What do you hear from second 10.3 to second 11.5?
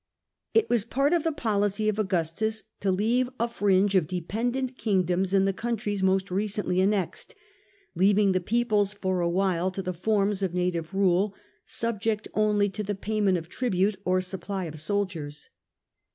of native rule,